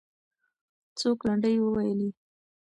[0.99, 2.09] څوک لنډۍ وویلې؟